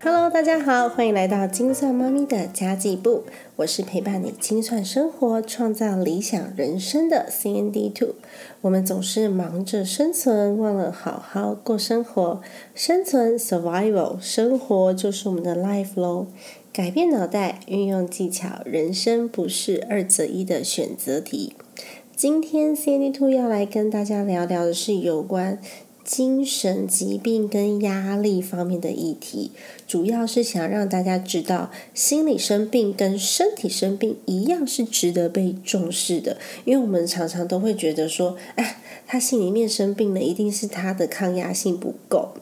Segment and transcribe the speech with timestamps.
[0.00, 3.24] Hello，大家好，欢迎来到精算妈咪的家计部。
[3.56, 8.14] 我是陪伴你精算生活、创造理想人生的 CND Two。
[8.60, 12.40] 我们总是忙着生存，忘了好好过生活。
[12.76, 16.28] 生存 （survival），生活就是我们的 life 喽。
[16.72, 21.54] 改变脑袋，运用技巧，人生不是二择一的选择题。
[22.14, 25.58] 今天 CND Two 要来跟大家聊聊的是有关。
[26.08, 29.50] 精神疾病跟压力方面的议题，
[29.86, 36.38] 主要是想让大家知道，心理生病跟身体生病一样是值得被重视的。
[36.64, 42.32] 因为我们常常都会觉得说，哎，他心里面生病了，一定是他的抗压性不够。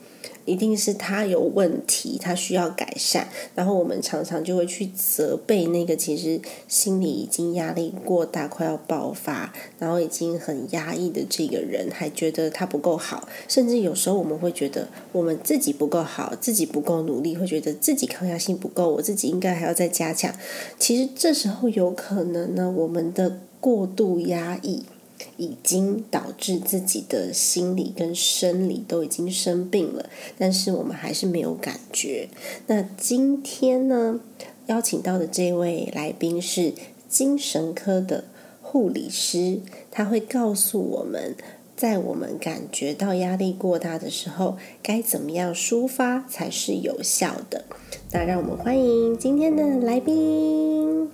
[0.46, 3.28] 一定是他有问题，他需要改善。
[3.54, 13.28] 然后我们常常就会去责备那个其实心里已经压力过大，快要爆发，然后已经很压抑的这个人，还觉得他不够好。
[13.46, 20.32] 甚至有时候我们会觉得我们自己不够好，自己不够努力，会觉得自己抗压性不够，我自己应该还要再加强。
[20.78, 24.84] 其实这时候有可能呢，我们的过度压抑。
[25.36, 32.28] 已经导致自己的心理跟生理都已经生病了，但是我们还是没有感觉。
[32.66, 34.20] 那今天呢，
[34.66, 36.72] 邀请到的这位来宾是
[37.08, 38.24] 精神科的
[38.62, 41.36] 护理师，他会告诉我们，
[41.76, 47.64] 在我们感觉到压力过大的时候，该怎么样抒发才是有效的。
[48.12, 51.08] 那让我们欢迎今天的来宾。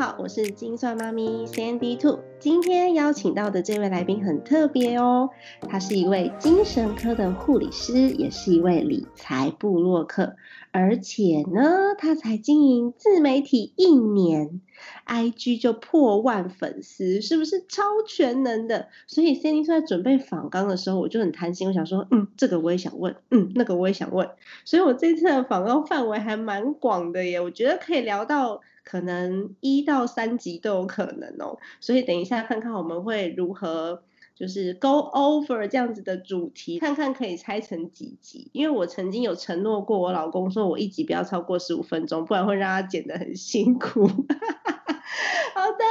[0.00, 2.20] 好，我是金算妈咪 Sandy Two。
[2.38, 5.28] 今天邀请到的这位来宾很特别哦，
[5.68, 10.36] 他是一位精神科的护理师，也是一位理财部落客，
[10.70, 14.62] 而且呢，他才经营自媒体一年
[15.06, 18.88] ，IG 就破万粉丝，是不是超全能的？
[19.06, 24.30] 所以 Sandy 在准备访纲的时候，我就很贪心，我想说，嗯，这个我也想问，嗯，那个我也想问，
[24.64, 28.62] 所以我这次的访纲范围还蛮广的耶，我觉得可以聊到。
[28.90, 34.02] 可能一到三集都有可能哦，所以等一下看看我们会如何
[34.34, 38.50] 就是 go over 这样子的主题，看看可以拆成几集。
[38.52, 44.08] 因为我曾经有承诺过我老公，说我一集不要超过十五分钟，不然会让他剪得很辛苦。
[45.54, 45.84] 好的，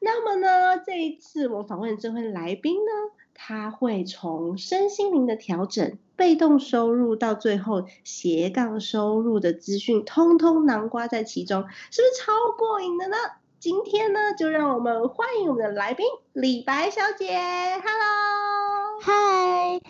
[0.00, 2.90] 那么呢，这一次我访问这位来宾呢？
[3.40, 11.62] 他会从身心灵的调整、被动收入到最后斜杠收入的资讯，通通囊括在其中，
[11.92, 13.16] 是不是超过瘾的呢？
[13.60, 17.28] 今天呢，就让我们欢迎我们的来宾李白小姐。
[17.36, 19.80] Hello，嗨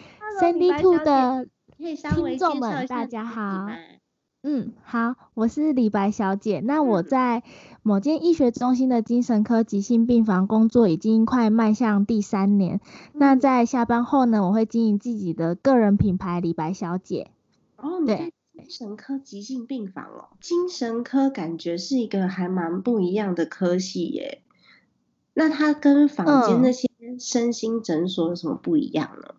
[0.41, 1.47] ，Sandy Two 的
[1.79, 3.67] 听众们，大家好。
[4.43, 6.61] 嗯，好，我是李白小姐。
[6.61, 7.43] 那我在
[7.83, 12.81] 某间医学中心的精神科急性病房工作，已经快迈向第三年。
[13.13, 17.33] 那在下班后呢，我会经营自己的个人品牌李白小姐。
[17.79, 24.43] 哦，对，精神科急性病房哦，精神科感觉是一个还蛮不一样的科系耶。
[25.35, 26.89] 那它跟房间那些
[27.19, 29.35] 身心诊所有什么不一样呢？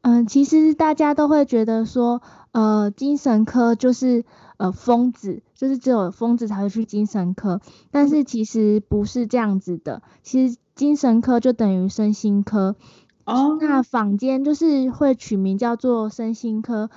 [0.00, 2.20] 嗯，其实大家都会觉得说。
[2.52, 4.24] 呃，精神科就是
[4.58, 10.02] 呃疯子，就是只有疯子才会去精神科，但是其实不是这样子的。
[10.22, 12.76] 其实精神科就等于身心科
[13.24, 13.56] 哦。
[13.58, 16.90] 那坊间就是会取名叫做身心科，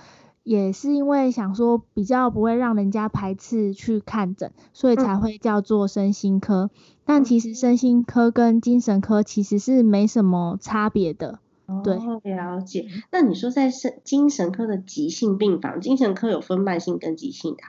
[0.44, 6.70] 也是因为想说比较不会让人家排斥去看诊，所以才会叫做身心科。
[7.06, 11.40] 但其实身心科跟精神科其实是没什么差别的。
[11.84, 11.96] 对，
[12.36, 12.88] 了解。
[13.12, 17.64] 那你说在神精神科的急性病房，精神科有分慢性跟急性的？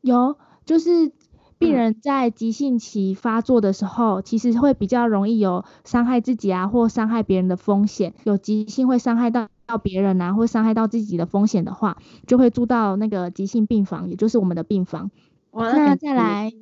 [0.00, 1.10] 有，就是
[1.58, 8.14] 病人在急性期发作的时候，其实会比较容易有伤害自己啊，或伤害别人的风险。
[8.24, 15.10] 有急性会伤害到到别人啊，或伤害到自己的风险的话，就会住到那个急性病房，也就是我们的病房。
[15.52, 16.52] 那再来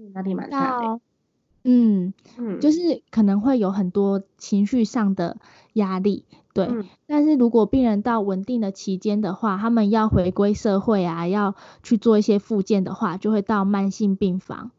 [0.51, 1.01] 到，
[1.65, 5.37] 嗯嗯，就是可能会有很多情绪上的
[5.73, 6.25] 压力。
[6.55, 6.69] 对，
[7.09, 14.71] 但是如果病人到稳定的期间的话，他们要回归社会啊，要去做一些复健的话，就会到慢性病房。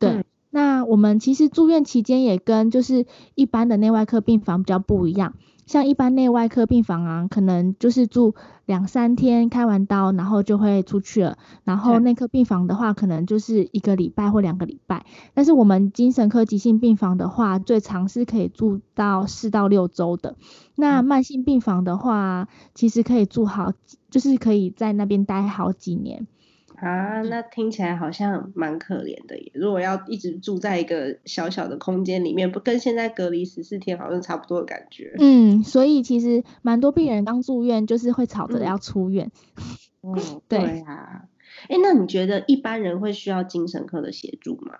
[0.00, 3.06] 对，那我们其实住院期间也跟就是
[3.36, 5.34] 一般的内外科病房比较不一样。
[5.66, 8.34] 像一般内外科病房啊，可能就是住
[8.66, 11.38] 两三天，开完刀然后就会出去了。
[11.64, 15.06] 然后内科病房的话，可能就是一个礼拜或两个礼拜。
[15.34, 20.36] 但是我们精神科急性病房的话，最长是可以住到四到六周的。
[20.74, 23.72] 那慢性病房的话，其实可以住好，
[24.10, 26.26] 就是可以在那边待好几年。
[26.84, 29.50] 啊，那听起来好像蛮可怜的耶。
[29.54, 35.14] 如果要一直住在一个小小的空间里面，不跟现在隔离十四天好像差不多的感觉。
[35.18, 39.30] 嗯，所以其实蛮多病人刚住院就是会吵着要出院。
[40.02, 41.24] 嗯，对啊。
[41.68, 44.74] 哎，那你觉得一般人会需要精神科的协助吗？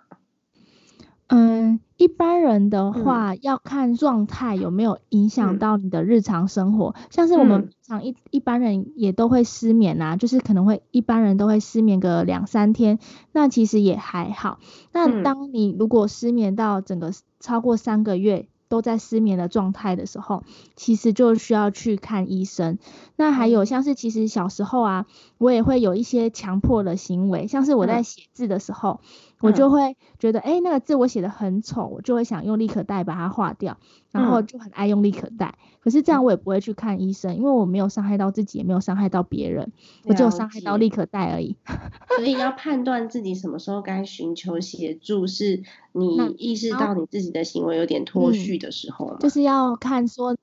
[1.28, 12.98] 嗯，一般人的话要看状态有没有影响到你的日常生活，像是我们常一一般人也都会失眠啊，就是可能会一般人都会失眠个两三天，
[13.32, 14.58] 那其实也还好。
[14.92, 20.42] 那当你如果失眠到整个超过三个月，都在失眠的状态的时候，
[20.76, 22.78] 其实就需要去看医生。
[23.16, 25.06] 那还有像是其实小时候啊，
[25.38, 29.00] 我也会有一些强迫的行为，像是我在写字的时候。
[29.40, 33.76] 我就会觉得，哎，那个字我写的很丑，我就会想用立可带把它划掉，
[34.10, 35.54] 然后就很爱用立可带。
[35.80, 39.70] 可是这样我也不会去看医生，因为我没有伤害到自己，也没有伤害到别人，
[40.04, 41.56] 我只有伤害到立可带而已。
[42.16, 50.36] 所以要判断自己什么时候该寻求协助，是你意识到你自己的行为有点脱序的时候就是要看说，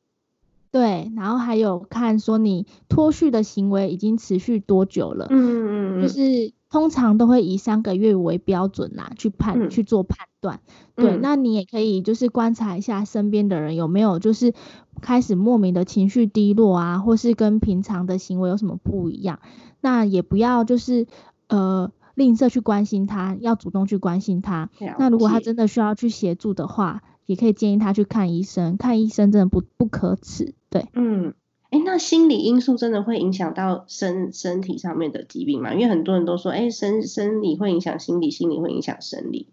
[0.72, 5.26] 对，然后还有看说你脱序的行为已经持续多久了。
[5.32, 6.54] 嗯嗯嗯，就是。
[6.72, 10.62] 通常都会以三个月为标准啦，去判去做判断。
[10.96, 14.54] 对，那你也可以就是观察一下身边的人有没有就是
[15.02, 19.40] 开始莫名的情绪低落啊，或是跟平常的行为有什么不一样。
[19.82, 21.08] 那也不要就是
[21.48, 24.70] 呃吝啬去关心他，要主动去关心他。
[24.98, 28.78] 那如果他真的需要去协助的话，也可以建议他去看医生。
[28.78, 30.54] 看医生真的不不可耻。
[30.70, 31.34] 对，嗯。
[31.72, 35.74] 哎，那心理因素真的会影响到身身体上面的疾病吗？
[35.74, 39.48] 因为很多人都说，哎，生生理会影响心理，心理会影响生理。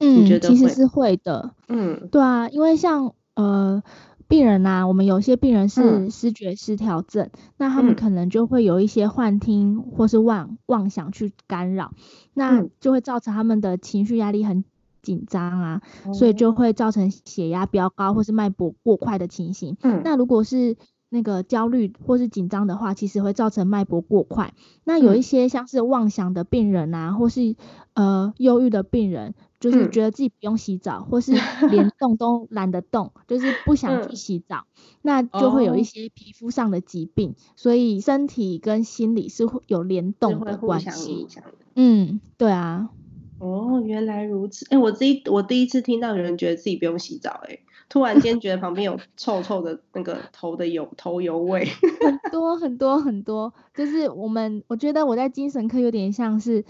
[0.00, 1.54] 嗯，其实是会的。
[1.68, 3.82] 嗯，对啊，因为像呃
[4.26, 11.92] 病人呐，我们有些病人是视觉失调症，那他们可能就会有一些幻听或是妄妄想去干扰，
[12.32, 14.64] 那就会造成他们的情绪压力很
[15.02, 15.82] 紧张啊，
[16.14, 19.76] 所以就会造成血压飙高或是脉搏过快的情形。
[19.82, 20.76] 嗯，那如果是
[21.14, 24.52] 那个焦虑或是紧张的话，其实会造成脉搏过快。
[24.82, 27.54] 那有一些像是妄想的病人啊，或是
[27.94, 31.30] 呃忧郁的病人，就是觉得自己不用洗澡，或是
[31.70, 34.66] 连动都懒得动，就是不想去洗澡，
[35.02, 37.36] 那就会有一些皮肤上的疾病。
[37.54, 41.28] 所以身体跟心理是会有联动的关系。
[41.76, 42.90] 嗯，对啊。
[43.38, 44.66] 哦，原来如此。
[44.70, 47.60] 哎，我第一我第一次听到有人觉得自己不用洗澡，哎。
[47.94, 56.64] 突然间觉得旁边有臭臭的那个头的油头油味，很多很多很多， 就是我们我觉得我在精神科有点像是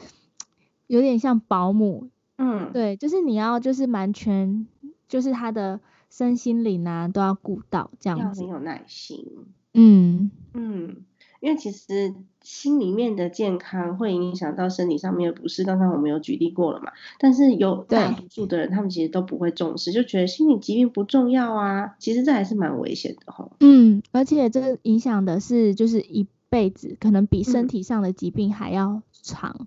[0.86, 4.66] 有点像保姆，嗯，对，就是你要就是完全
[5.08, 5.80] 就是他的
[6.10, 9.26] 身心灵啊都要顾到这样子，很有耐心，
[9.72, 10.30] 嗯。
[10.52, 11.06] 嗯。
[11.44, 16.90] 因为其实心里面的健康会影响到身体上面的不适，刚刚我们有举例过了嘛。
[17.18, 21.96] 但是有大多数的人，他们其实都不会重视，就觉得心理疾病不重要啊。
[21.98, 23.46] 其实这还是蛮危险的哈。
[23.60, 29.66] 嗯，而且这个影响的是就是一辈子，可能比身体上的疾病还要长。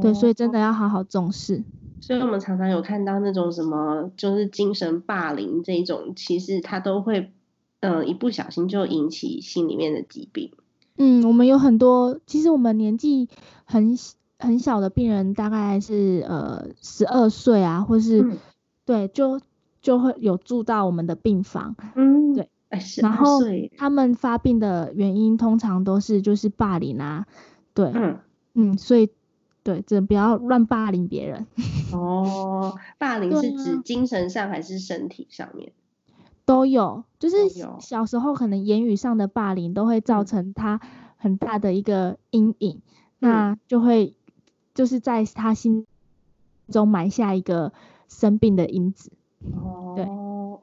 [0.00, 1.64] 对，所以真的要好好重视。
[2.00, 7.32] 所以我们常常有看到那种什么，就是精神霸凌这种，其实他都会，
[7.80, 10.52] 嗯，一不小心就引起心里面的疾病。
[10.98, 13.28] 嗯，我们有很多，其实我们年纪
[13.64, 13.96] 很
[14.38, 18.38] 很小的病人，大概是呃十二岁啊，或是
[18.84, 19.40] 对，就
[19.80, 21.76] 就会有住到我们的病房。
[21.94, 22.50] 嗯，对，
[23.00, 23.40] 然后
[23.76, 27.26] 他们发病的原因通常都是就是霸凌啊，
[27.74, 28.18] 对，嗯
[28.54, 29.10] 嗯，所以
[29.62, 31.46] 对，这不要乱霸凌别人。
[31.92, 35.72] 哦，霸凌是指精神上还是身体上面？
[36.48, 37.36] 都有，就是
[37.78, 40.80] 小时候可能言语上的霸凌都会造成他
[41.18, 42.80] 很大的一个阴影，
[43.18, 44.14] 那就会
[44.72, 45.86] 就是在他心
[46.70, 47.74] 中埋下一个
[48.08, 49.12] 生病的因子。
[49.62, 50.06] 哦，对，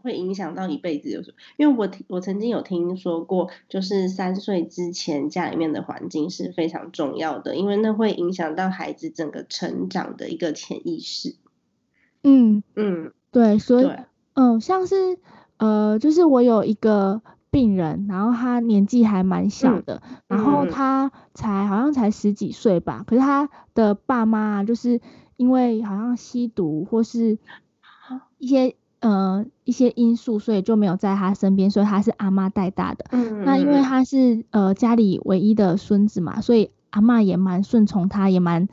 [0.02, 11.36] 会影响到一辈子，就是因为我我曾经有听说过，就是三岁之前家里面的环境是非常重要的，因为那会影响到孩子整个成长的一个潜意识。
[12.24, 13.90] 嗯嗯，对，所以
[14.34, 15.20] 嗯，像是。
[15.58, 25.00] 呃，就是我有一个病人，然后他年纪还蛮小的，然后他才好像才十几岁吧，可是他的爸妈就是
[25.38, 27.38] 因为好像吸毒或是
[28.38, 33.06] 一些呃一些因素，所以就没有在他身边，所以他是阿妈带大的。
[33.12, 38.68] 嗯那因为他是呃家里唯一的孙子嘛，所以阿妈也蛮顺从他，也蛮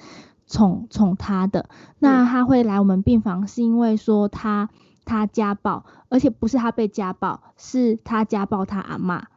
[0.48, 1.68] 宠宠他的。
[2.00, 4.68] 那他会来我们病房，是因为说他。
[5.04, 9.16] 他家暴，而且不是他被家暴，是他家暴他阿妈。
[9.16, 9.28] 啊，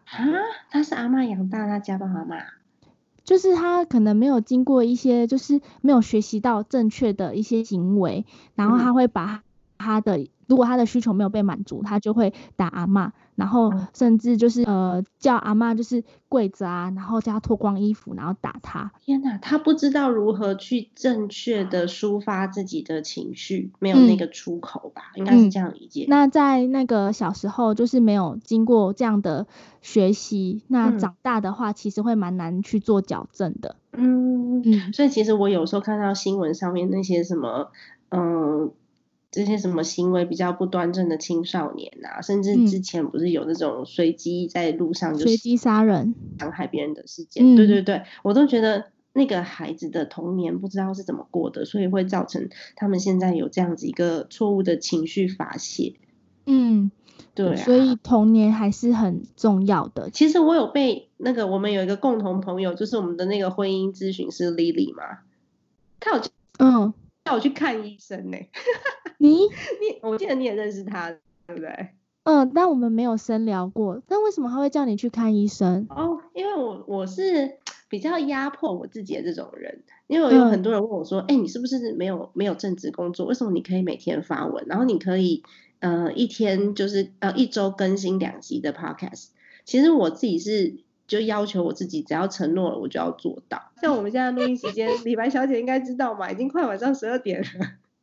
[0.70, 2.38] 他是阿妈养大，他家暴阿妈。
[3.24, 9.44] 就是他可能没有经过一些，就是没有学习到正确的一些行为，然后他会把
[9.78, 10.28] 他的。
[10.48, 18.92] 如果他的需求没有被满足，他就会打阿妈，然后甚至就是呃叫阿妈就是跪着啊，然后叫他脱光衣服，然后打他。
[19.04, 25.14] 天哪，他不知道如何去正确的抒发自己的情绪，没有那个出口吧？
[25.16, 26.06] 应该是这样理解。
[26.08, 29.48] 那在那个小时候就是没有经过这样的
[29.82, 33.78] 学习，那长大的话其实会蛮难去做矫正的。
[33.94, 37.72] 嗯嗯，所以其实我有时候看到新闻上面那些什么，
[38.10, 38.72] 嗯。
[39.36, 47.58] 这些什么行为比较不端正的青少年啊，甚至之前不是有那种随机在路上就随机杀人、伤害别人的事件？
[47.58, 55.96] 对对对，我都觉得那个孩子的童年不知道是怎么过的，所以会造成他们现在有这样子一个错误的情绪发泄。
[56.46, 56.90] 嗯，
[57.34, 60.10] 对，所以童年还是很重要的。
[60.12, 65.04] 其实我有被那个我们有一个共同朋友，就是我们的那个婚姻咨询师 Lily 嘛，
[66.00, 66.24] 他有
[66.60, 66.94] 嗯。
[67.26, 68.38] 叫我去看医生呢？
[69.18, 69.30] 你
[69.82, 71.10] 你，我记得你也认识他，
[71.48, 71.90] 对不对？
[72.24, 74.02] 嗯，但我们没有深聊过。
[74.08, 75.88] 但为什么他会叫你去看医生？
[75.90, 77.58] 哦，因为我我是
[77.90, 79.84] 比较压迫我自己的这种人。
[80.08, 83.26] 因为有很多人问我说：“哎，你是不是没有没有正职工作？
[83.26, 84.64] 为什么你可以每天发文？
[84.68, 85.42] 然后你可以
[85.80, 89.30] 呃一天就是呃一周更新两集的 podcast？”
[89.66, 90.85] 其实我自己是。
[91.08, 93.62] 就要求我自己，只要承诺了，我就要做到。
[93.82, 97.48] 像我们现在录音时间，李白小姐应该知道嘛，已经快晚上十二点了。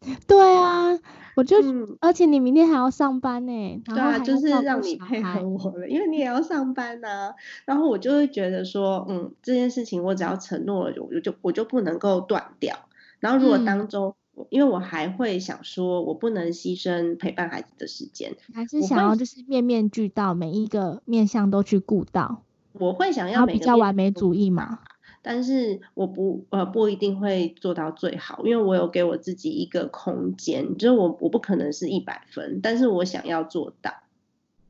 [0.26, 0.98] 对啊，
[1.36, 1.58] 我就，
[2.00, 3.52] 而且你明天还要上班呢。
[3.84, 7.32] 对啊，就是让你配合我了，因为你也要上班呐。
[7.64, 12.76] 然后我就会觉得说，嗯，这件事情我只要承诺了，我就我就不能够断掉。
[13.20, 14.16] 然后如果当中，
[14.50, 22.42] 因为我还会想说，我不能牺牲陪伴孩子的时间，还是想要就是面面俱到，每一个面向都去顾到。
[22.72, 24.80] 我会想要比较完美主义嘛，
[25.20, 33.92] 但是我不呃不一定会做到最好，因为我有给我自己一个空间，就是我我不可能是一百分，但是我想要做到。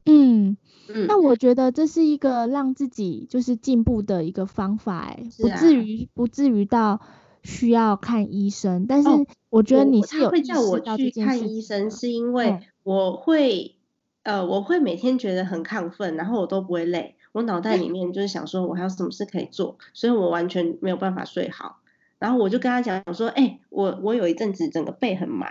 [0.05, 0.57] 嗯
[0.89, 7.01] 嗯，那我觉得这是一个让自己就是进步的一个方法，哎，不至于不至于到
[7.45, 9.09] 需要看医生，但是
[9.49, 13.77] 我觉得你是有会叫我去看医生，是因为我会
[14.25, 17.15] 呃我会每天觉得很亢奋，然后我都不会累。
[17.33, 21.81] 我脑袋里面就是想说，我还有什么事可以做，所以我完全没有办法睡好。
[22.19, 25.47] 然后我就跟他讲说，哎，我我有一阵子整个背很麻，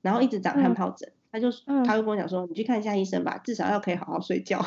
[0.00, 1.12] 然后一直长汗疱疹。
[1.30, 1.50] 他就
[1.84, 4.64] 他就跟我讲说，你去看一下医生吧，至少要可以好好睡觉。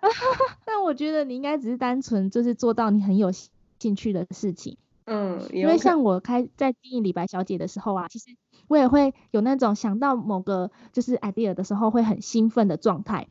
[0.66, 4.76] 但我觉得你应该只是单纯就是做到你很有兴趣的事情。
[5.06, 8.36] 嗯，因为像我开在经营李白小姐的时候啊，其实
[8.68, 13.26] 我也会有那种想到某个就是 idea 的时候会很兴奋的状态。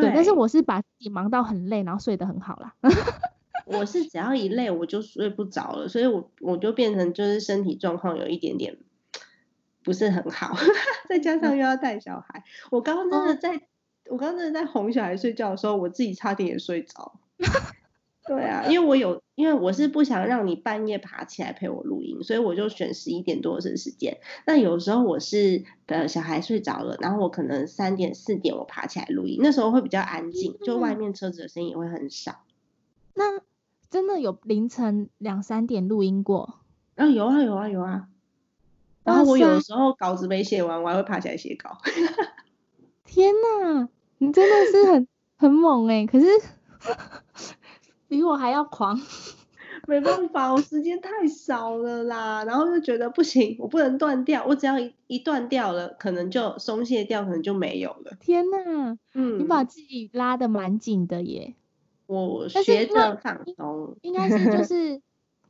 [0.00, 2.74] 对，但是我是把自己忙到很累，然后睡得很好啦。
[3.66, 8.78] 我是只要一累我就睡不着了，所以我我就变成就是身体状况有一点点
[9.82, 10.56] 不是很好，
[11.08, 13.60] 再加上又要带小孩，我刚刚真的在，
[14.08, 17.18] 我刚刚真的在哄小孩睡觉的时候，我自己差点也睡着。
[18.26, 24.18] 对啊，因为我有，因为我是不想让你半夜爬起来陪我录音，所以我就选十一点多的时间。
[24.46, 32.40] 那有时候我是呃小孩睡着了，然后我可能三点四点我爬起来录音，那时候会比较安静，就外面车子的声音也会很少。
[33.14, 33.40] 那
[33.90, 36.60] 真的有凌晨两三点录音过？
[36.96, 38.08] 啊，有啊有啊有啊。
[39.04, 41.76] 然后我有的时候稿子没写完，我还会爬起来写稿。
[43.04, 46.06] 天哪，你真的是很很猛哎！
[46.06, 46.26] 可是。
[48.08, 49.00] 比我还要狂，
[49.86, 52.44] 没办法，我时间太少了啦。
[52.44, 58.16] 然后就觉得不行，我不能断掉，我只要一一断掉了，可能就松懈掉，可能就没有了。
[58.20, 61.54] 天呐，嗯，你把自己拉的蛮紧的耶。
[62.06, 65.00] 我学着放松，应该是就 是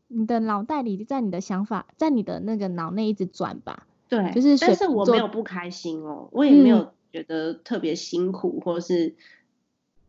[0.09, 3.87] 你的脑袋里在你的想法在你的那个脑内一直转吧。
[4.09, 9.15] 对，就是，但是我没有不开心哦，我也没有觉得特别辛苦，或是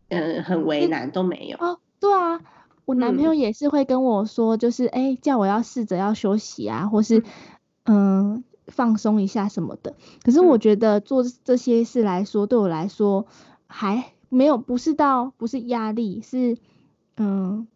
[0.10, 1.80] 嗯很为难都没有。
[2.00, 2.40] 对啊，
[2.86, 7.24] 我男朋友也是会跟我说，就是哎，叫我要试着要休息啊，或是
[7.86, 9.96] 嗯放松一下什么的。
[10.24, 13.26] 可是我觉得做这些事来说，对我来说
[13.68, 16.58] 还没有不是到不是压力，是
[17.18, 17.68] 嗯，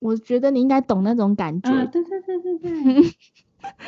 [0.00, 1.70] 我觉得你应该懂那种感觉。
[1.86, 2.70] 对对对对对，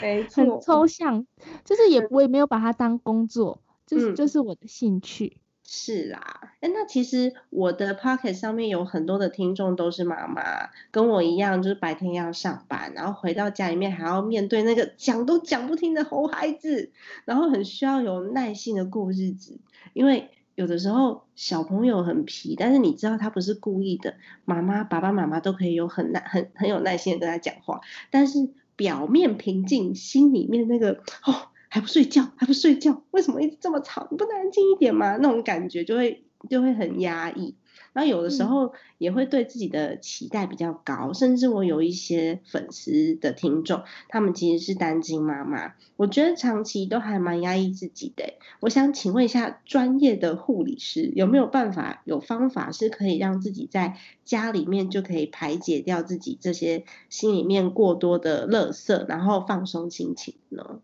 [0.02, 1.26] 没 错，很抽象，
[1.64, 5.38] 就是也我也没有把它当工作，就是就是我的兴趣。
[5.73, 16.91] 是啦，哎，那其实我的 pocket 上面有很多的听众都是妈妈，跟我一样，就是白天要上班，然后回到家里面还要面对那个讲都讲不听的猴孩子，
[17.25, 19.61] 然后很需要有耐心的过日子。
[19.93, 34.09] 因为有的时候小朋友很皮，但是你知道他不是故意的，妈妈、爸爸妈妈都可以有很耐、很很有耐心的跟他讲话，但是表面平静，心里面那个哦还不睡觉，还不睡觉，为什么一直这么吵？
[34.11, 35.17] 你不能安静一点吗？
[35.17, 37.55] 那种感觉就会就会很压抑。
[37.93, 48.35] 然后有的时候也会对自己的期待比较高，甚至我有一些粉丝的听众，他们其实是单亲妈妈，我觉得长期都还蛮压抑自己的。
[48.61, 60.81] 我想请问一下，专业的护理师有没有办法、有方法是可以让自己在家里面就可以排解掉自己这些心里面过多的垃圾，然后放松心情呢？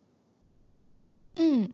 [1.37, 1.71] 嗯。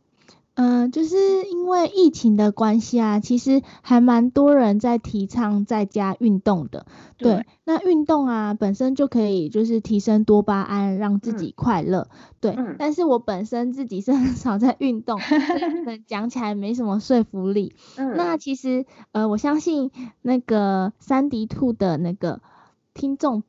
[0.54, 6.85] 嗯，就是因为疫情的关系啊，其实还蛮多人在提倡在家运动的。
[7.16, 12.09] 对，那运动啊，本身就可以就是提升多巴胺，让自己快乐。
[12.38, 15.19] 对，但是我本身自己是很少在运动，
[16.07, 17.75] 讲起来没什么说服力。
[17.97, 19.90] 那其实呃，我相信
[20.21, 22.42] 那个三迪兔的那个
[22.92, 23.42] 听众。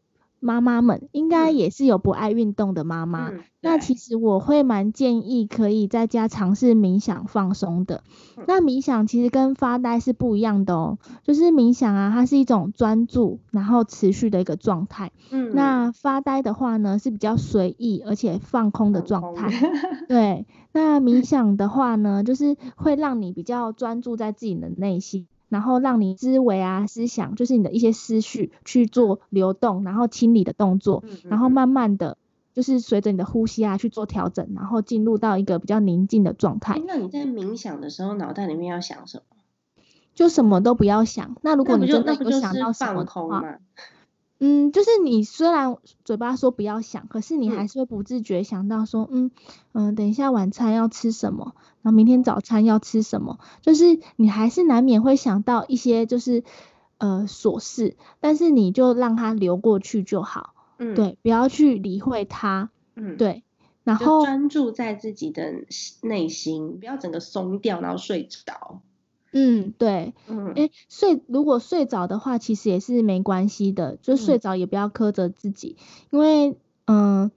[0.43, 3.31] 妈妈们应该也是有不爱运动的妈妈，
[3.61, 8.03] 那其实我会蛮建议可以在家尝试冥想放松的。
[8.45, 15.11] 那冥想其实跟发呆是不一样的哦，就是冥想啊，它是一种专注然后持续的一个状态。
[15.31, 19.49] 嗯，那发呆的话呢是比较随意而且放空的状态。
[20.09, 25.27] 对，那冥想的话呢，就是会让你比较专注在自己的内心。
[25.53, 32.17] 然后让你思维啊、思想，就是你的一些思绪去做流动，然后清理的动作，然后慢慢的
[32.53, 36.81] 就是随着你的呼吸啊去做调整，然后进入到一个比较宁静的状态。
[36.87, 39.37] 那你在冥想的时候，脑袋里面要想什么？
[40.15, 41.37] 就什么都不要想。
[41.43, 43.59] 那如果你真的有想到什么的话。
[44.39, 49.31] 嗯，就是你虽然嘴巴说不要想，可是你还是会不自觉想到说，嗯
[49.71, 56.43] 嗯，等一下晚餐要吃什么，然后明天早餐要吃什么，就是你还是难免会想到一些就是
[56.97, 63.43] 呃琐事，但是你就让它流过去就好，嗯，对，不要去理会它，嗯，对，
[63.83, 65.63] 然后专注在自己的
[66.01, 68.81] 内心，不要整个松掉，然后睡着。
[69.35, 75.75] 嗯，对，嗯，哎，睡如果睡着的话，其实也是没关系的，就睡着也不要苛责自己，
[76.11, 77.31] 因为，嗯，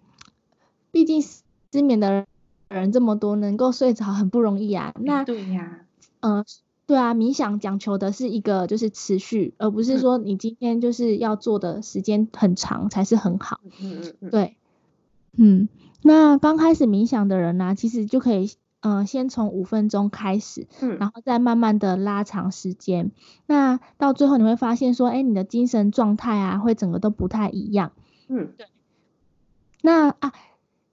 [0.93, 2.27] 毕竟失眠的
[2.69, 4.93] 人这么多，能够睡着很不容易啊。
[5.01, 5.87] 那对呀，
[6.21, 6.45] 嗯，
[6.87, 13.61] 对啊，冥想讲求的是一个就是持续，而不是说你今天就是要做的时间很长才是很好。
[13.81, 14.57] 嗯嗯嗯，对，
[15.39, 15.69] 嗯，
[16.03, 18.51] 那刚开始冥想的人呢，其实就可以。
[18.87, 23.11] 嗯，先从五分钟开始，嗯，然后再慢慢的拉长时间，
[23.45, 27.91] 那到最后你会发现说，哎，你的精神状态啊，会整个都不太一样，
[28.29, 28.69] 嗯，对。
[29.83, 30.33] 那啊，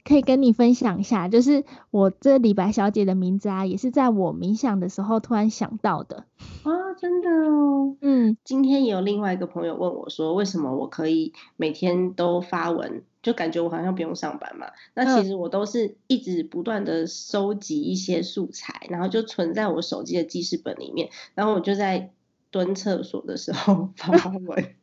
[0.04, 6.26] 可以跟你分享一下，就是我这李白小姐的名字啊，也是在我冥想的时候突然想到的。
[6.64, 13.04] 啊，真的哦，嗯，今天也有另外一个朋友问我说，为什么我可以每天都发文？
[13.24, 22.12] 就感觉我好像不用上班嘛，那其实我都是一直不断的收集一些素材，然后就存在我手机的记事本里面，然后我就在
[22.52, 24.12] 蹲厕所的时候 发
[24.46, 24.76] 文。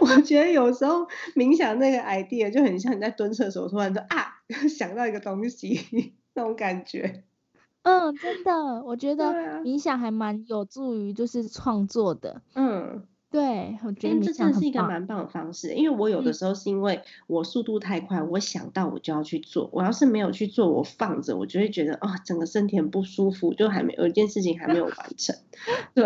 [0.00, 7.24] 我觉得有时候冥想那个 idea 就很像你在蹲厕所突然就啊 想到一个东西那种感觉。
[7.82, 9.32] 嗯，真的，我觉得
[9.62, 12.40] 冥想还蛮有助于就是创作的。
[12.54, 13.06] 嗯。
[13.34, 25.34] 对，我觉得这真的是一个蛮棒的方式，因为我有的时候是因为我速度太快，我想到我就要去做，我要是没有去做，我放着，我就会觉得啊，整个身体很不舒服，就还没有一件事情还没有完成。
[25.94, 26.04] 对，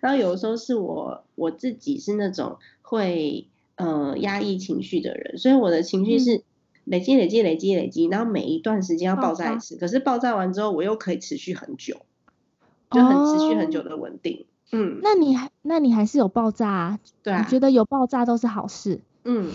[0.00, 6.42] 然后有的时候是我我自己是那种会呃压抑情绪的人，所以我的情绪是
[6.84, 12.02] 累积累积累积累积，然后每一段时间要爆炸一次，可是爆炸完之后我又可以持续很久，
[12.90, 14.44] 就很持续很久的稳定。
[14.74, 16.98] 嗯，那你还那你还是有爆炸啊？
[17.22, 19.00] 对啊，我觉得有爆炸都是好事。
[19.24, 19.52] 嗯，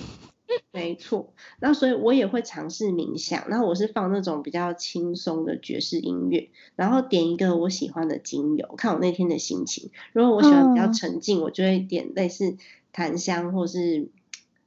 [0.71, 1.33] 没错。
[1.59, 9.91] 那所以我也会尝试冥想，然后我是放那种比较轻松的爵士音乐，然后点一个我喜欢的精油，看我那天的心情。
[10.13, 12.57] 如果我喜欢比较沉静，我就会点类似
[12.91, 14.09] 檀香，或是……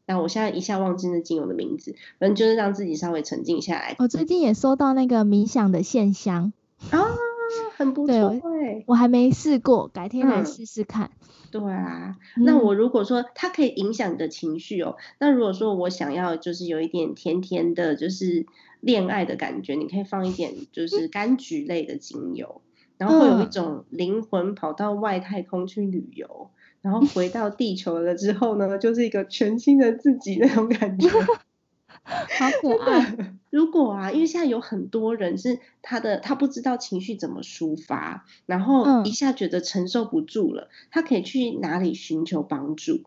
[0.04, 3.94] 那我现在一下忘记那精油的名字，反正就是让自己稍微沉静下来。
[4.00, 6.52] 我最近也收到那个冥想的线香
[6.90, 6.98] 啊。
[7.84, 8.34] 很不错，
[8.86, 11.10] 我还没试过，改天来试试看。
[11.50, 18.46] 对啊，那我如果说它可以影响你的情绪哦，那如果说我想要就是有一点甜甜的，就是
[18.80, 22.62] 恋爱的感觉，你可以放一点就是柑橘类的精油，
[22.96, 26.48] 然后会有一种灵魂跑到外太空去旅游，
[26.80, 31.08] 然后回到地球了之后呢，就是一个全新的自己那种感觉。
[32.04, 33.16] 好可爱。
[33.50, 43.02] 如果啊，因为现在有很多人是他的，他不知道情绪怎么抒发，然后一下觉得承受不住了，他可以去哪里寻求帮助？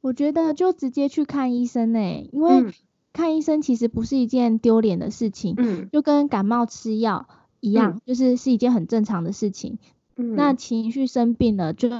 [0.00, 2.72] 我觉得就直接去看医生呢，因为
[3.12, 9.78] 看医生其实不是一件丢脸的事情，嗯，就跟感冒吃药一样，就是是一件很正常的事情。
[10.14, 11.90] 那情绪生病了就。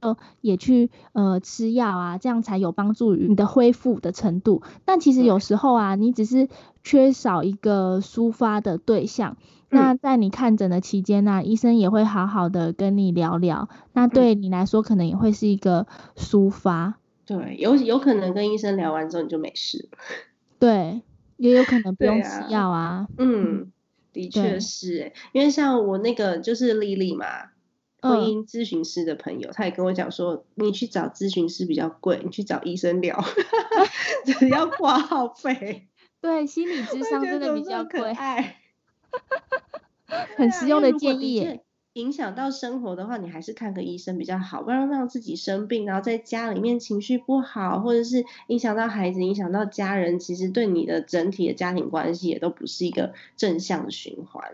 [0.00, 4.62] 呃，也去呃吃药啊，这样才有帮助于你的恢复的程度。
[4.84, 6.48] 但其实有时候啊，你只是
[6.84, 9.36] 缺少一个抒发的对象。
[9.68, 13.68] 那在你看诊的期间呢，医生也会好好的跟你聊聊。
[13.92, 16.98] 那对你来说，可能也会是一个抒发。
[17.26, 19.88] 对，有有可能跟医生聊完之后你就没事。
[20.60, 21.02] 对，
[21.36, 23.08] 也有可能不用吃药啊。
[23.18, 23.72] 嗯，
[24.12, 27.26] 的确是，因为像我那个就是丽丽嘛。
[28.08, 33.24] 婚姻咨询师的朋友，他也跟我讲说，你去找咨询师比较贵，你去找医生聊，
[34.38, 35.88] 只要挂号费。
[36.20, 38.14] 对，心理智商真的比较贵。
[40.36, 41.60] 很实用的建议。
[41.92, 54.44] 影响到生活的话，你还是看个医生比较好，不然让自己生病，然后在家里面情绪不好，或者是影响到孩子、影响到家人，其实对你的整体的家庭关系也都不是一个正向的循环。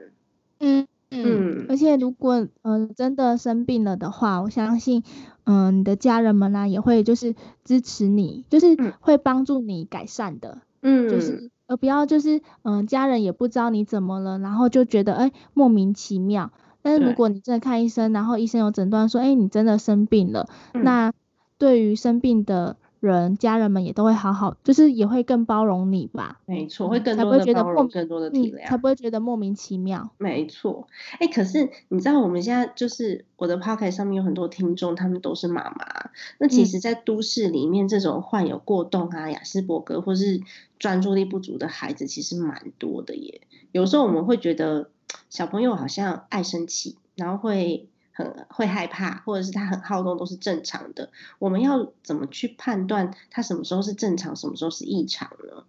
[0.60, 0.86] 嗯。
[1.12, 5.02] 嗯，而且如果嗯真的生病了的话，我相信
[5.44, 10.58] 嗯你的家人们呢也会就是支持你，就是会帮助你改善的。
[10.80, 16.50] 嗯，就是呃不要就是嗯家人也不知道你怎么了，然后就觉得哎莫名其妙。
[16.80, 21.12] 但是如果你真的看医生，然后医生有诊断说哎你真的生病了，那
[21.58, 22.76] 对于生病的。
[23.08, 26.38] 人家人们也都会好好，就是也会更包容你吧。
[26.46, 30.08] 没错，会更多的包容，更多的体谅，才不会觉得莫名其妙。
[30.18, 30.86] 没错，
[31.18, 36.10] 哎，可是你知道我们现在就是我的 p o c k e t 上面有很多听众，他们都是妈妈。
[36.38, 40.40] 那其实，在都市里面，这种患有过动啊、雅斯伯格或是
[40.78, 43.40] 专注力不足的孩子，其实蛮多的耶。
[43.72, 44.90] 有时候我们会觉得
[45.28, 47.88] 小朋友好像爱生气，然后会。
[48.12, 51.10] 很会害怕，或者是他很好动，都是正常的。
[51.38, 55.64] 我们要怎么去判断他什么时候是正常，什么时候是异常呢？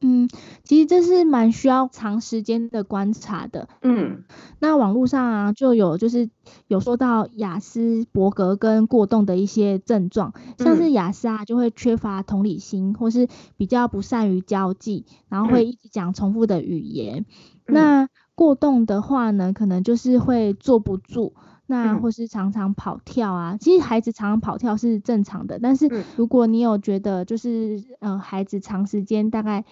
[0.00, 0.28] 嗯，
[0.62, 3.68] 其实这是蛮需要长时间的观察的。
[3.82, 4.22] 嗯，
[4.60, 6.30] 那网络上啊就有就是
[6.68, 17.26] 有说到雅斯伯格跟过动的一些症状，像是雅斯啊就会缺乏同理心，或是比较不善于交际，然后会一直讲重复的语言。
[17.66, 21.34] 那过动的话呢，可能就是会坐不住，
[21.66, 23.56] 那或是常常跑跳啊。
[23.60, 29.64] 其实孩子常常跑跳是正常的，但是如果你有觉得就是呃孩子长时间大概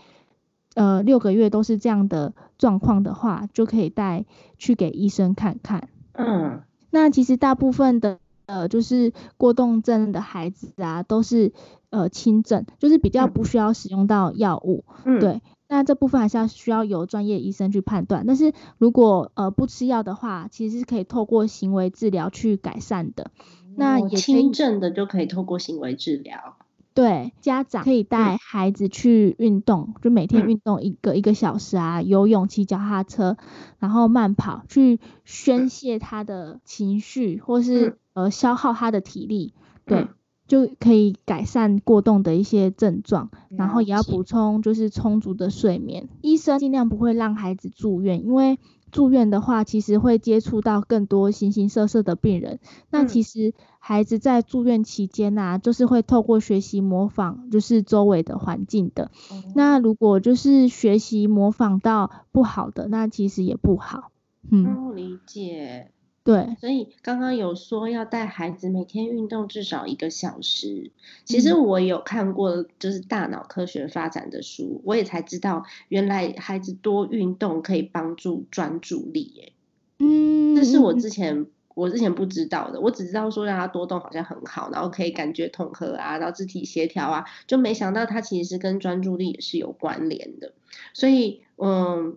[0.74, 4.24] 呃六个月都是这样的状况的话，就可以带
[4.58, 5.88] 去给医生看看。
[6.14, 11.52] 嗯，那其实大部分的呃就是过动症的孩子啊，都是
[11.90, 14.84] 呃轻症，就是比较不需要使用到药物。
[15.04, 15.40] 嗯，对。
[15.68, 23.30] 那这部分还是要需要由专业医生去判断，但是如果呃不吃药的话，其实是可以透过行为治疗去改善的。
[23.74, 26.56] 那也轻症的就可以透过行为治疗。
[26.94, 33.36] 对，家长可以带孩子去运动，就每天运动一个一个小时啊，游泳、骑脚踏车，
[33.78, 39.52] 然后慢跑，去宣泄他的情绪，或是呃消耗他的体力。
[39.84, 40.06] 对。
[40.46, 46.08] 就可以改善过动的一些症状，然后也要补充就是充足的睡眠。
[46.22, 48.58] 医生尽量不会让孩子住院，因为
[48.92, 52.60] 住院的话，其实会接触到更多形形色色的病人。
[52.90, 59.10] 那其实孩子在住院期间呐，就是会透过学习模仿，就是周围的环境的。
[59.54, 64.12] 那如果就是学习模仿到不好的，那其实也不好。
[64.50, 65.90] 嗯，理解。
[66.26, 70.90] 对，所以刚刚有说要带孩子每天运动至少一个小时。
[71.24, 79.22] 其实我有看过，就是大脑科学发展的书，我也才知道原来孩子多运动可以帮助专注力。
[79.36, 79.52] 耶。
[80.00, 90.54] 嗯，这是我之前我之前不知道的，我只知道说让他多动好像很好，然后可以感觉统合啊，然后肢体协调啊，就没想到它其实是跟专注力也是有关联的。
[90.92, 92.16] 所以，嗯。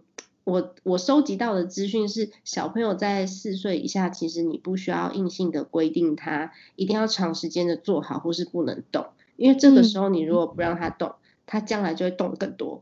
[0.50, 9.08] 我我收集到的资讯是，小朋友在四岁以下，其实你不需要硬性的规定他一定要长时间的坐好或是不能动，
[9.38, 11.14] 因为这个时候你如果不让他动，
[11.46, 12.82] 他将来就会动更多，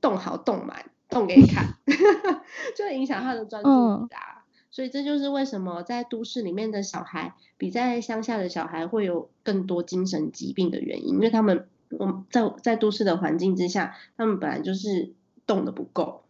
[0.00, 1.74] 动好动满，动给你看，
[2.76, 4.44] 就会影响他的专注力啊。
[4.70, 15.14] 所以这就是为什么在都市里面的小孩比在乡下的小孩会有更多精神疾病的原因，因为他们我在在都市的环境之下，他们本来就是
[15.46, 16.24] 动的不够。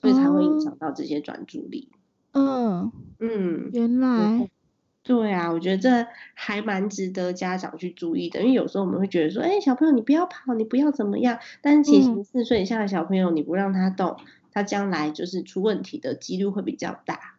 [0.00, 1.88] 所以才会影响到这些专注力。
[2.32, 2.92] 嗯。
[3.20, 4.48] 嗯，原来
[5.02, 5.32] 对。
[5.32, 14.18] 啊，我觉得这还蛮值得家长去注意的，因为有时候我们会觉得说，哎，小朋友你不要跑，你不要怎么样，但是其实四岁以下的小朋友，你不让他动，
[14.52, 17.36] 他将来就是出问题的几率会比较大。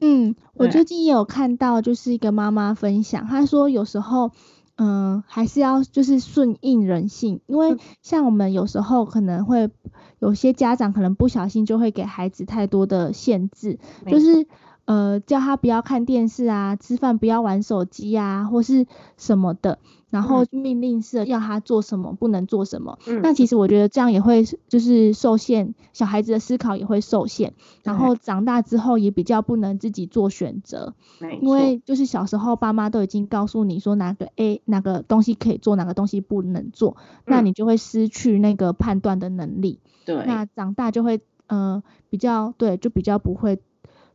[0.00, 4.30] 嗯，我最近也有看到，就是一个妈妈分享，她说有时候，
[4.78, 9.70] 嗯，还是要就是顺应人性，因为像我们有时候可能会
[10.18, 14.46] 有些家长可能不小心就会给孩子太多的限制，就是。
[14.88, 18.86] 呃，叫他不要看电视啊，吃饭不要玩手机啊，或是
[19.18, 22.98] 什么的，然后命令式要他做什么，不能做什么。
[23.06, 23.20] 嗯。
[23.22, 27.52] 那其实我觉得这样也会就是受限，小孩子的思考也会受限，
[27.84, 30.94] 然后长大之后也比较不能自己做选择。
[31.42, 36.96] 因为就是小时候爸妈都已经告诉你说哪个 A 哪个东西可以做，哪个东西不能做，
[37.26, 39.80] 那你就会失去那个判断的能力。
[40.06, 40.24] 对。
[40.24, 43.60] 那长大就会呃比较对，就比较不会。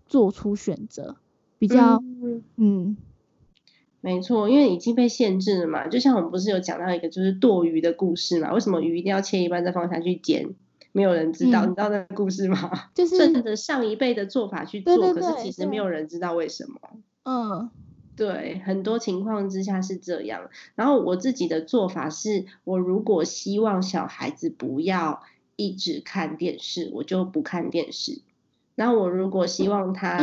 [0.05, 1.17] 做出选择
[1.59, 2.03] 比较，
[2.57, 2.97] 嗯，
[4.01, 5.87] 没错，因为已经被限制了嘛。
[5.87, 8.53] 就像我们不是有讲到一个就是剁鱼的故事嘛？
[8.53, 10.55] 为什么鱼一定要切一半再放下去煎？
[10.91, 12.89] 没有人知道，你知道那个故事吗？
[12.93, 16.79] 就是顺着上一辈的做法去做，可是其实没有人知道为什么。
[17.23, 17.71] 嗯，
[18.15, 20.51] 对，很多情况之下是这样。
[20.75, 25.23] 然后我自己的做法是，我如果希望小孩子不要
[25.55, 28.21] 一直看电视，我就不看电视。
[28.75, 30.17] 然后我如果希望他，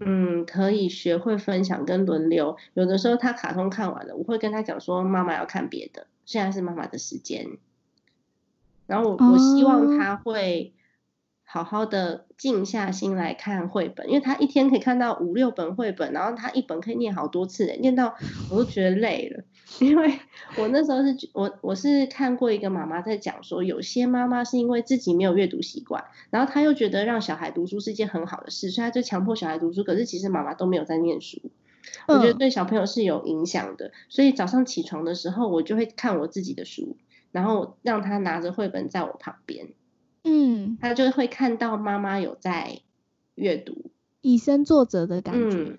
[0.00, 7.46] 嗯，可以学会分享跟轮流，有的时候他卡通看完了，我会跟他讲说，妈妈要看别的，现在是妈妈的时间。
[8.86, 10.72] 然后我我希望他会。
[11.50, 18.14] 好好的静下心来看绘本，因为他一天可以看到五六本绘本，然后他一本可以念好多次，念到
[18.50, 19.44] 我都觉得累了。
[19.80, 20.18] 因为
[20.56, 29.84] 我那时候是我我是看过一个妈妈在讲说，有些妈妈是因为自己没有阅读习惯，然后她又觉得让小孩读书是一件很好的事，所以她就强迫小孩读书。
[29.84, 31.38] 可是其实妈妈都没有在念书，
[32.08, 33.92] 我觉得对小朋友是有影响的。
[34.08, 36.96] 所以早上起床的时候，我就会看我自己的书，
[37.30, 39.68] 然后让他拿着绘本在我旁边。
[40.24, 42.80] 嗯，他就会看到妈妈有在
[43.34, 45.78] 阅读，以身作则的感觉。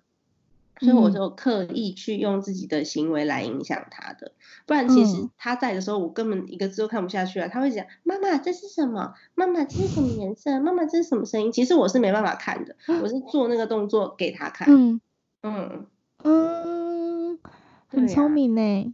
[0.79, 4.31] 所以我就刻意去用自己的行为来影响他的，
[4.65, 7.47] 不然其实他在的时候，我根本一个字都看不下去啊。
[7.47, 9.13] 他会讲：“妈妈，这是什么？
[9.35, 10.59] 妈妈，这是什么颜色？
[10.59, 14.67] 妈妈，这是什么声音？”其实我是没办法看的，我是做那个动作给他看。
[14.69, 15.01] 嗯
[15.43, 15.85] 嗯
[16.23, 17.39] 嗯，
[17.87, 18.93] 很聪明呢。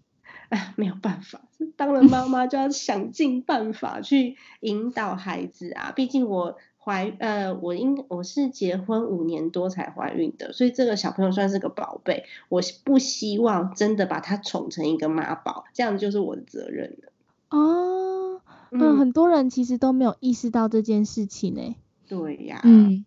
[0.49, 1.41] 哎， 没有办法，
[1.75, 5.91] 当了妈妈就要想尽办法去引导孩子啊。
[5.91, 12.25] 毕竟我怀呃，我应我是结婚五年多才怀孕的，所以这个小朋友算是个宝贝。
[12.47, 17.11] 我不希望真的把他宠成一个妈宝，这样就是我的责任了。
[17.49, 21.75] 哦，嗯，很多人其实都没有意识到这件事情呢。
[22.07, 23.03] 对呀，嗯，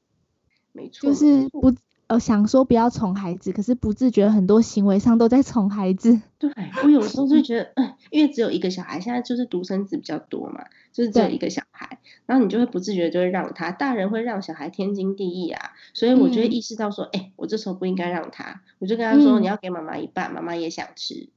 [0.73, 1.73] 没错，就是不。
[2.09, 6.21] 呃，想说不要宠孩子，可是不自觉很多行为上都在宠孩子。
[6.39, 6.51] 对
[6.83, 21.29] 我有时候就觉得，嗯，因为只有一个小孩，现在就是独生子比较多嘛，就是只有一个小孩，然后你就会不自觉就会让他，大人会让小孩天经地义啊，所以我就会意识到说，哎，我这时候不应该让他，我就跟他说，你要给妈妈一半，妈妈也想吃。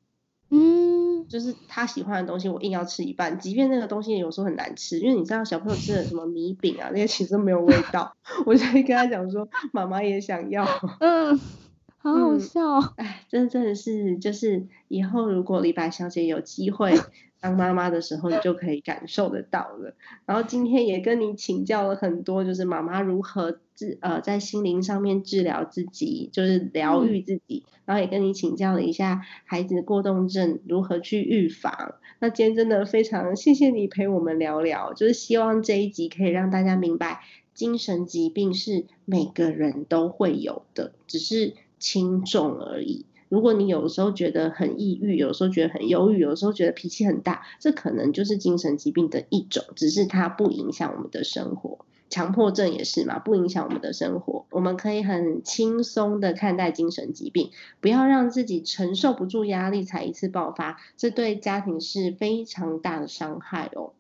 [0.54, 8.14] 嗯，就是他喜欢的东西，我硬要吃一半，即便那个东西有时候很难吃，因为你知道小朋友吃的什么米饼啊，那些其实没有味道，
[8.46, 10.68] 我就会跟他讲说，妈妈也想要。
[11.00, 11.40] 嗯，
[12.02, 12.80] 好好笑。
[12.98, 16.94] 哎，真真的是，就是以后如果李白小姐有机会。
[17.42, 19.96] 当妈妈的时候，你就可以感受得到了。
[20.28, 27.66] 然后今天也跟你请教了很多，就是妈妈如何治呃在心灵上面治疗自己，就是疗愈自己。
[27.86, 31.96] 然后也跟你请教了一下孩子过动症如何去预防。
[32.20, 37.22] 那今天真的非常谢谢你陪我们聊聊，就是希望这一集可以让大家明白，
[37.56, 43.06] 精神疾病是每个人都会有的，只是轻重而已。
[43.28, 51.86] 如果你有时候觉得很抑郁，有时候觉得很忧郁，有时候觉得脾气很大，这可能就是精神疾病的一种，只是它不影响我们的生活。
[52.10, 63.94] 强迫症也是嘛，不影响我们的生活，我们可以很轻松的看待精神疾病，不要让自己承受不住压力才一次爆发，这对家庭是非常大的伤害哦。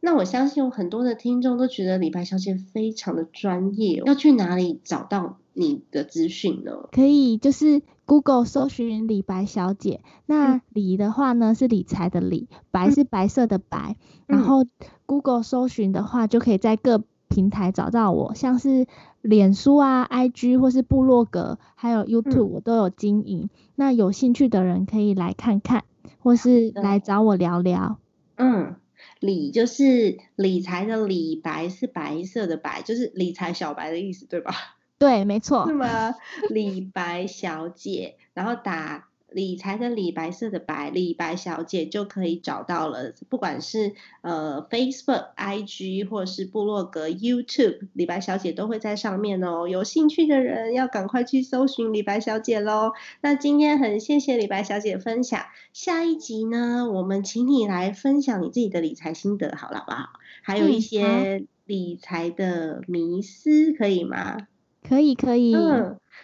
[0.00, 6.88] 那我相信有很多的听众都觉得李白小姐非常的专业，要去哪里找到你的资讯呢？
[6.90, 13.96] 可以就是 Google 搜寻李白小姐，那李的话呢是理财的理，白是白色的白，
[14.26, 14.64] 然后
[15.06, 18.86] Google 搜寻的话就可以在各平台找到我，像是
[19.20, 25.84] 脸书啊、IG 或是部落格，还有 YouTube 我都有经营，那有兴趣的人可以来看看，
[26.18, 27.98] 或是来找我聊聊。
[28.36, 28.76] 嗯。
[29.18, 34.54] 理就是理财的理，白是白色的白，就是理财小白的意思，对吧？
[35.00, 35.66] 对，没错。
[35.66, 36.14] 是吗？
[36.50, 39.08] 李白小姐，然后打。
[39.32, 43.14] 理财的理白色的白，李白小姐就可以找到了。
[43.28, 49.68] 不管是呃 Facebook、IG 或是部落格、YouTube，李白小姐都会在上面哦。
[49.68, 52.90] 有兴趣的人要赶快去搜寻李白小姐喽。
[53.20, 60.08] 那今天很谢谢李白小姐分享，下一集呢，我们请你来分享你自己的理财心得，好了，好不好？
[60.42, 64.48] 还有一些理财的迷思，可以吗？
[64.90, 65.54] 可以，可以。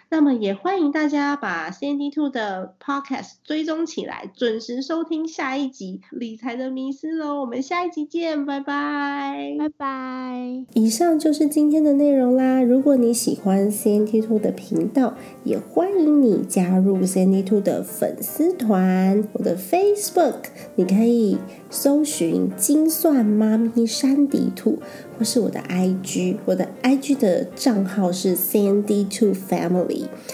[0.09, 7.41] 那么也欢迎大家把 CND Two 的 Podcast 追踪起来，准时收听下一集理财的迷思哦。
[7.41, 10.65] 我们下一集见，拜拜，拜拜。
[10.73, 12.61] 以上就是今天的内容啦。
[12.61, 19.27] 如果你喜欢 CND Two 的频道，也欢迎你加入 CND Two 的粉丝团。
[19.33, 21.37] 我的 Facebook 你可以
[21.69, 24.79] 搜寻“精算妈咪山迪兔”，
[25.17, 29.86] 或是我的 IG，我的 IG 的账号是 CND Two Family。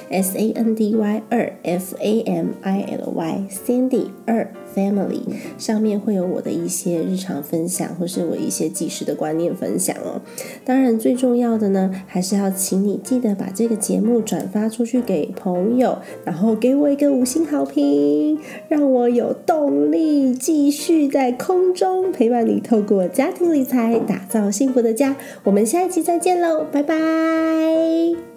[0.10, 5.22] S A N D Y 二 F A M I L Y Sandy 二 Family
[5.58, 10.22] 上面会有我的一些日常分享，或是我一些即时的观念分享哦。
[10.66, 25.16] 当然，最重要的呢，还是要请你记得把这个节目转发出去给朋友，然后给我一个五星好评，让我有动力继续在空中陪伴你，透过家庭理财打造幸福的家。
[25.44, 28.33] 我们下一期再见喽，拜拜。